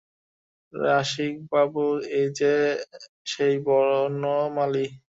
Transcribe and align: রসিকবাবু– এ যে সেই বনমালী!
রসিকবাবু– 0.73 1.85
এ 2.13 2.23
যে 2.37 2.53
সেই 3.25 3.55
বনমালী! 3.65 4.85